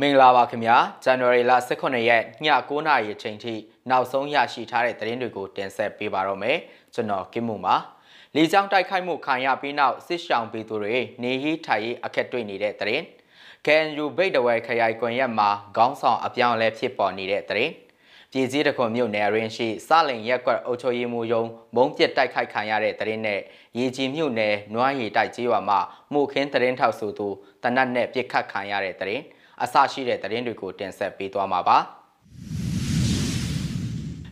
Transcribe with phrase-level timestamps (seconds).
[0.00, 3.54] မင်္ဂလာပါခင်ဗျာဇန်နဝါရီလ18ရက်ည9:00နာရီအချိန်ထိ
[3.90, 6.58] နောက်ဆုံးရရှိထားတဲ့သတင်းတွေကိုတင်ဆက်ပေးပါတော့မယ်
[6.94, 7.74] ကျွန်တော်ကင်းမှုပါ
[8.34, 13.04] လီကြောင်းတိုက်ခိုက်မှုခံရပြီးနောက်စစ်ရှောင်ပြည်သူတွေနေရီထိုင်ရေးအခက်တွေ့နေတဲ့သတင်း
[13.66, 17.72] KNU ဗိတ်တဝဲခရိုင်ကွန်ရက်မှာခေါင်းဆောင်အပြောင်းအလဲဖြစ်ပေါ်နေတဲ့သတင်း
[18.32, 21.42] ပြည်စည်းတခွန်မြို့နယ်ရင်းရှိစလင်ရက်ကွက်အုပ်ချုပ်ရေးမှူးယုံ
[21.76, 23.40] မုံပြစ်တိုက်ခိုက်ခံရတဲ့သတင်းနဲ့
[23.78, 25.78] ရေကြီးမြို့နယ်နွားရီတိုက်ကျေးရွာမှာ
[26.12, 27.28] မှုခင်းသတင်းထောက်ဆိုသူ
[27.62, 29.24] တနတ်နဲ့ပြစ်ခတ်ခံရတဲ့သတင်း
[29.62, 31.78] အစရှိတဲ့သတင်းတွေကိုတင်ဆက်ပေးသွားမှာပါ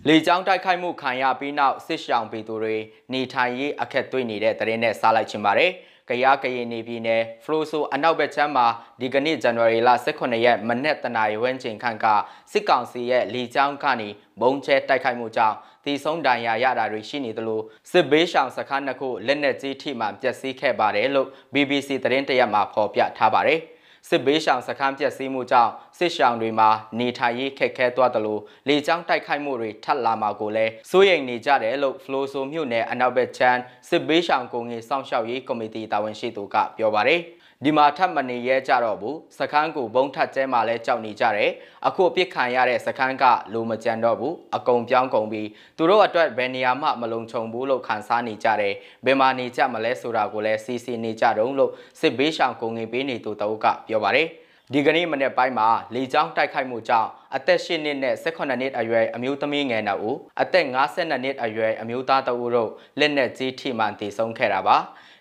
[0.09, 2.77] လေကြောင်းတိုက်ခိုက်မှုခံရပြီးနောက်စစ်ရှောင်ပြည်သူတွေ
[3.13, 5.71] နေထိုင်ရေးအခက်တွေ့နေတဲ့သတင်းနဲ့စားလိုက်ချင်ပါတယ်။
[6.09, 8.67] ကရားကရင်နေပြည်နယ်ဖလိုဆိုအနောက်ဘက်ချမ်းမှာ
[9.01, 12.07] ဒီကနေ့ဇန်နဝါရီလ18ရက်မနေ့တနာရီဝန်းကျင်ခန့်က
[12.53, 14.09] စစ်ကောင်စီရဲ့လေကြောင်းကနေ
[14.41, 17.61] ဘုံကျဲတိုက်ခိုက်မှုကြောင့်တီဆုံးဒဏ်ရာရတာတွေရှိနေသလို
[17.91, 23.61] စစ်ဘေးရှောင်စခန်းတစ်ခုလက်နက်ကြီးထိမှန်ပျက်စီးခဲ့ပါတယ်လို့ BBC သတင်းတရက်မှာဖော်ပြထားပါတယ်။
[24.09, 37.23] စစ်ဘေးရှောင်စခန်းပျက်စီးမှုကြောင့်စစ်ရှောင်တွေမှာနေထိုင်ရေးခက်ခဲသွားတယ်လို့လေကြောင်းတိုက်ခိုက်မှုတွေထပ်လာမှာကိုလည်းစိုးရိမ်နေကြတယ်လို့ဖလိုဆိုမြို့နယ်အနောက်ဘက်ချမ်းစစ်ဘေးရှောင်ကုံငေစောင့်ရှောက်ရေးကော်မတီတာဝန်ရှိသူကပြောပါတယ်။
[37.65, 41.51] ဒီမှာထပ်မနေရဲကြတော့ဘူးစခန်းကိုဘုံထပ်ကျဲမှလည်းကြောက်နေကြတယ်
[41.87, 54.29] အခုအပြစ်ခံရတဲ့စခန်းကလိုမကြံတော့ဘူးအကုံပြောင်းကုန်ပြီးသူတို့အတွက်ဘယ်နေရာမှမလုံခြုံဘူးလို့ခံစားနေကြတယ်ဘယ်မှာနေကြမလဲဆိုတာကိုလည်းစီစီနေကြတုံးလို့စစ်ဘေးရှောင်ကုန်ငင်ပေးနေသူတအုပ်ကပြောပါတယ်
[54.75, 64.77] ဒီကနေ့မနေ့ပိုင်းမှာလေကြောင်းတိုက်ခိုက်မှုကြောင့်အသက်၈နှစ်နဲ့18နှစ်အရွယ်အမျိုးသမီးငယ်နှစ်ဦးအသက်52နှစ်အရွယ်အမျိုးသားတဦးတို့လက်နက်ကြီးထိမှန်တည်ဆုံးခဲ့တာပါ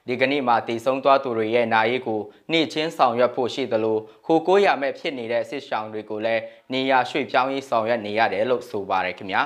[0.08, 6.42] ဒီကနေ့မှာတည်ဆုံးသွားသူတွေရဲ့နာရေးကိုနှိချင်းဆောင်ရွက်ဖို့ရှိသလိုခိုကိုးရမဲ့ဖြစ်နေတဲ့စစ်ရှောင်းတွေကိုလည်း
[6.74, 9.42] နေရာရွှေ့ပြောင်းရေးဆောင်ရွက်နေရတယ်လို့ဆိုပါတယ်ခင်ဗျာ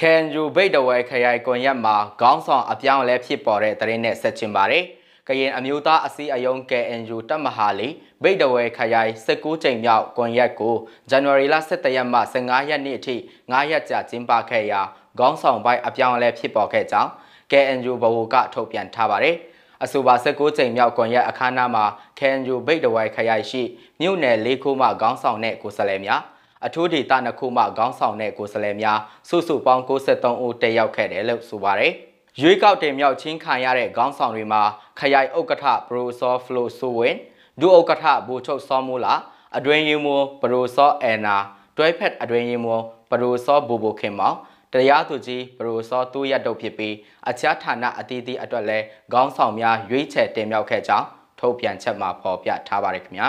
[0.00, 4.84] ကန်ဂျူဘိတ်တဝဲခရိုင်ကွန်ရက်မှာခေါင်းဆောင်အပြောင်းလဲဖြစ်ပေါ်တဲ့သတင်းနဲ့ဆက်ချင်ပါတယ်
[5.28, 10.74] ကရင်အမျိုးသားအစည်းအရုံး KNU တပ်မဟာလေးဗိတ်တဝဲခရိုင်19ကြိမ်မြောက်ကွန်ရက်ကို
[11.10, 14.80] ဇန်နဝါရီလ17ရက်မှ15ရက်နေ့အထိ9ရက်ကြာကျင်းပခဲ့ရာ
[15.18, 17.10] ခေါင်းဆောင်ပိုင်းအပြောင်းအလဲဖြစ်ပေါ်ခဲ့ကြောင်း
[17.50, 19.36] KNU ဘဝကထုတ်ပြန်ထားပါတယ်။
[19.84, 21.84] အဆိုပါ19ချိန်မြောက်ကွန်ရက်အခမ်းအနားမှာ
[22.18, 23.62] KNU ဗိတ်တဝိုင်ခရိုင်ရှိ
[24.00, 26.20] မြို့နယ်၄ခုမှခေါင်းဆောင်တဲ့ကိုယ်စားလှယ်များ
[26.66, 28.98] အထူးဒေသနှစ်ခုမှခေါင်းဆောင်တဲ့ကိုယ်စားလှယ်များ
[29.28, 31.94] စုစုပေါင်း63ဦးတက်ရောက်ခဲ့တယ်လို့ဆိုပါတယ်။
[32.40, 34.62] ရွေးကောက်တင်မြောက်ချင်းခံရတဲ့ခေါင်းဆောင်တွေမှာ
[34.98, 37.16] ခရိုင်ဥက္ကဋ္ဌပရိုဆောဖလိုဆိုဝင်
[37.60, 39.14] ဒုဥက္ကဋ္ဌဘူချုပ်စောမိုးလာ
[39.56, 41.36] အတွင်းရေးမှူးပရိုဆောအန်နာ
[41.76, 44.36] တွဲဖက်အတွင်းရေးမှူးပရိုဆောဘူဘူခင်မောင်
[44.72, 46.94] တရားသူကြီးပရိုစောတူရက်တုတ်ဖြစ်ပြီး
[47.28, 51.06] အခြားဌာနအသီးသီးအတွက်လည်းခေါင်းဆောင်များရွေးချယ်တင်မြှောက်ခဲ့ကြောင်း
[51.40, 53.28] ထုတ်ပြန်ချက်မှာဖော်ပြထားပါတယ်ခင်ဗျာ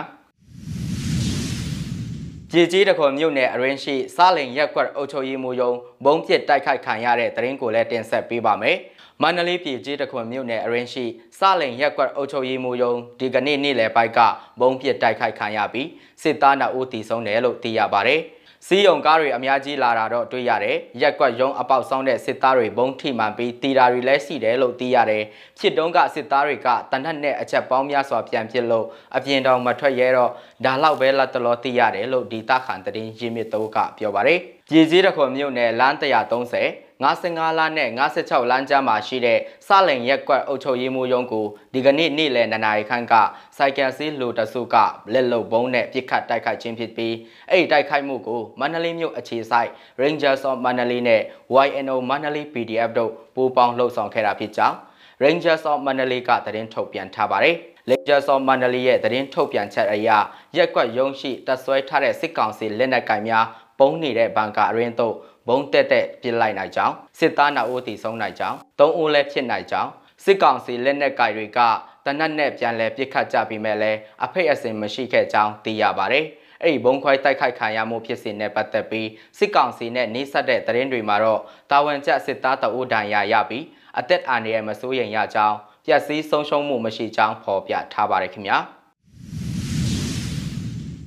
[2.57, 5.71] ပြည်ကြီးတခွန်မြို့နယ်အရင်းရှိစလင်ရက်ကွက်အုပ်ချုပ်ရေးမှူးယုံ
[6.05, 8.77] ဘုံပစ်တိုက်ခိုက်ခံရတဲ့တရင်ကိုလည်းတင်ဆက်ပေးပါမယ်
[9.21, 11.05] မန္တလေးပြည်ကြီးတခွန်မြို့နယ်အရင်းရှိ
[11.39, 14.19] စလင်ရက်ကွက်အုပ်ချုပ်ရေးမှူးယုံဒီကနေ့နေ့လယ်ပိုင်းက
[14.59, 15.88] ဘုံပစ်တိုက်ခိုက်ခံရပြီး
[16.21, 18.21] စစ်သား2ဦးတည်ဆုံးတယ်လို့သိရပါတယ်။
[18.67, 25.23] စီးရုံကားတွေအများကြီးလာတာတော့တွေ့ရတယ်။ရက်ကွက်ရုံးအပေါက်ဆောင်တဲ့စစ်သားတွေဘုံထိမှန်ပြီးတီတာတွေလည်းရှိတယ်လို့သိရတယ်။
[25.59, 30.31] ဖြစ်တုံးကစစ်သားတွေကတနတ်နဲ့အချက်ပေါင်းများစွာပြန်ဖြစ်လို့အပြင်တော်မထွက်ရဲတော့
[30.65, 34.39] ဒါလောက်ပဲလက်တလောသိရတယ်လို့ဒီတာခန်တရင်ရင်းမြစ်တော့ကပြောပါတယ်။
[34.69, 43.13] ပြည်စည်းတခွန်မြို့နယ်လမ်း130 55လမ်းနဲ့56လမ်းကြားမှာရှိတဲ့စလင်ရက်ကွက်အုပ်ချုပ်ရေးမှူးရုံးကိုဒီကနေ့နေ့လယ်2နာရီခန့်က
[43.57, 44.75] စိုက်ကယ်စီးလူတစုက
[45.13, 47.16] လက်လုံဘုံနဲ့ပြစ်ခတ်တိုက်ခိုက်ခြင်းဖြစ်ပြီး
[47.50, 49.69] အဲ့ဒီတိုက်ခိုက်မှုကိုမန္တလေးမြို့အခြေစိုက်
[50.01, 51.22] Rangers of Manali နဲ့
[51.66, 54.78] YNO Manali PDF တို့ပူးပေါင်းလှုပ်ဆောင်ခဲ့တာဖြစ်ကြောင်း
[55.23, 57.55] Rangers of Manali ကသတင်းထုတ်ပြန်ထားပါတယ်။
[57.89, 60.09] Rangers of Manali ရဲ့သတင်းထုတ်ပြန်ချက်အရ
[60.57, 63.45] ရက်ကွက်ရုံးရှိတပ်ဆွဲထားတဲ့စစ်ကောင်စီလက်နက်ကင်များ
[63.79, 65.16] ပုံနေတဲ့ဘန်ကာအရင်းတို့
[65.47, 69.91] ဘုံတက်တက်ပြစ်လိုက်နိုင်ကြောင်းစစ်သားနှစ်ဦးတည်ဆုံးနိုင်ကြောင်းသုံးဦးလည်းဖြစ်နိုင်ကြောင်း
[70.23, 71.59] စစ်ကောင်စီလက်နက်ကိုင်တွေက
[72.06, 73.91] တနက်နဲ့ပြန်လဲပြစ်ခတ်ကြပြီးမဲ့လဲ
[74.23, 76.25] အဖိတ်အစင်မရှိခဲ့ကြောင်းသိရပါတယ်။
[76.61, 81.41] အဲ့ဒီဘုံခွဲတိုက်ခိုက်ခံရမှုဖြစ်စဉ်နဲ့ပတ်သက်ပြီးစစ်ကောင်စီနဲ့နှိစက်တဲ့သတင်းတွေမှာတော့
[81.72, 83.63] တာဝန်ကျစစ်သားတအုပ်ဒဏ်ရာရပြီး
[84.00, 88.59] အသက်အန္တရာယ်မစိုးရိမ်ရကြောင်းပျက်စီးဆုံးရှုံးမှုမရှိကြောင်းဖော်ပြထားပါတယ်ခင်ဗျာ။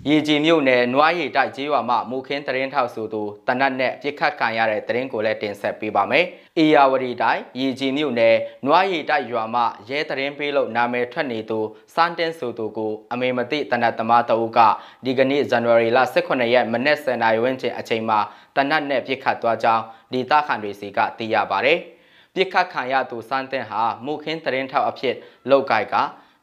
[0.06, 6.24] ရေကြီးမြို့နယ်နွားရီတိုက်ကျေးရွာမှာမူခင်းတရင်ထောက်ဆိုသူတနတ်နဲ့ပြစ်ခတ်ခံရတဲ့တရင်ကိုလည်းတင်ဆက်ပေးပါမယ်။
[6.58, 8.36] အေယာဝတီတိုက်ရေကြီးမြို့နယ်
[8.66, 11.58] နွားရီတိုက်ရွာမှာရဲတရင်ပေးလို့နာမည်ထွက်နေသူ
[11.94, 14.60] စန်းတင်းဆိုသူကိုအမေမသိတနတ်သမားတအုပ်က
[15.04, 18.18] ဒီကနေ့ဇန်နဝါရီလ18ရက်မနေ့10နာရီဝန်းကျင်အချိန်မှာ
[18.56, 21.74] တနတ်နဲ့ပြစ်ခတ်သွားကြောင်းဒေသခံတွေစီကသိရပါဗျ။
[22.34, 25.14] ပြစ်ခတ်ခံရသူစန်းတင်းဟာမူခင်းတရင်ထောက်အဖြစ်
[25.50, 25.88] လောက်ကိုက်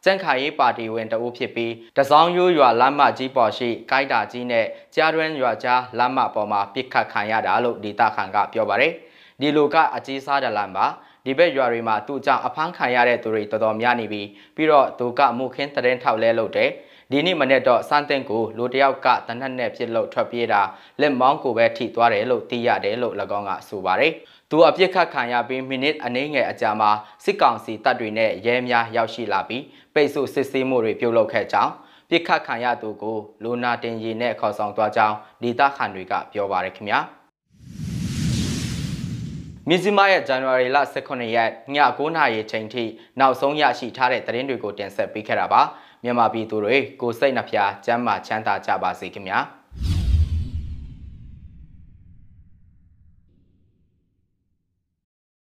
[0.05, 4.65] ကကြန့်ခါရေးပါတီဝင်တအုပ်ဖြစ်ပြီးတစောင်းရိုးရွာလမ်းမကြီးပေါ်ရှိကိုက်တာကြီးနဲ့
[4.95, 8.93] ကြားတွင်းရွာကြားလမ်းမပေါ်မှာပစ်ခတ်ခံရတာလို့ဒေတာခန်ကပြောပါတယ်
[9.41, 10.85] ဒီလိုကအကြီးစားတဲ့လမ်းမှာ
[11.25, 16.69] ဒီဘက်ရွာတွေမှာသူ့ကြောင့်အဖမ်းခံရတဲ့သူတွေတော်တော်များနေပြီးပြီးတော့သူကမုခင်းတရင်ထောက်လဲလုပ်တယ်
[17.11, 20.61] ဒီနေ့မနေ့တော့စန်းတင်ကိုလူတယောက်ကတနက်နဲ့ပြစ်လို့ထွက်ပြေးတာ
[21.01, 24.11] လက်မောင်းကိုပဲထိသွားတယ်လို့သိရတယ်လို့၎င်းကဆိုပါတယ်။
[24.49, 26.91] သူအပြစ်ခတ်ခံရပြီးမိနစ်အနည်းငယ်အကြာမှာ
[27.23, 29.63] စစ်ကောင်စီတပ်တွေနဲ့ရဲများရောက်ရှိလာပြီး
[29.93, 31.71] ပိတ်ဆို့စစ်ဆေးမှုတွေပြုလုပ်ခဲ့ကြောင်း
[32.09, 37.01] ပြစ်ခတ်ခံရသူကိုလူနာတင်ရီနဲ့ခေါ်ဆောင်သွားကြောင်းဒေသခံတွေကပြောပါတယ်ခင်ဗျာ။
[39.69, 42.83] မြစ်စမရဲ့ဇန်နဝါရီလ18ရက်ည9:00နာရီချိန်ထိ
[43.19, 45.61] နောက်ဆုံးရရှိထားတဲ့သတင်းတွေကိုတင်ဆက်ပေးခဲ့တာပါ
[46.03, 49.39] မြန်မာပြည်သူတွေကိုစိတ်နှဖျားစမ်းမချမ်းသာကြပါစေခင်ဗျာ။